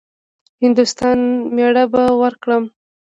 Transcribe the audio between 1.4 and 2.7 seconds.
ميړه به وکړم.